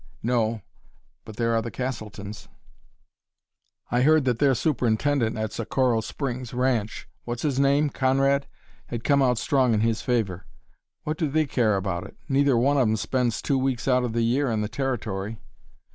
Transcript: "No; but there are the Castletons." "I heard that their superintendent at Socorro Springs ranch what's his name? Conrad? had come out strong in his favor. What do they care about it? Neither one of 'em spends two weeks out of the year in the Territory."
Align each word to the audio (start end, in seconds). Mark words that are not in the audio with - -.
"No; 0.23 0.63
but 1.25 1.35
there 1.37 1.53
are 1.53 1.61
the 1.61 1.69
Castletons." 1.69 2.47
"I 3.91 4.01
heard 4.01 4.25
that 4.25 4.39
their 4.39 4.55
superintendent 4.55 5.37
at 5.37 5.53
Socorro 5.53 6.01
Springs 6.01 6.55
ranch 6.55 7.07
what's 7.23 7.43
his 7.43 7.59
name? 7.59 7.91
Conrad? 7.91 8.47
had 8.87 9.03
come 9.03 9.21
out 9.21 9.37
strong 9.37 9.75
in 9.75 9.81
his 9.81 10.01
favor. 10.01 10.47
What 11.03 11.19
do 11.19 11.29
they 11.29 11.45
care 11.45 11.75
about 11.75 12.03
it? 12.07 12.17
Neither 12.27 12.57
one 12.57 12.77
of 12.77 12.87
'em 12.89 12.95
spends 12.95 13.43
two 13.43 13.59
weeks 13.59 13.87
out 13.87 14.03
of 14.03 14.13
the 14.13 14.23
year 14.23 14.49
in 14.49 14.61
the 14.61 14.67
Territory." 14.69 15.39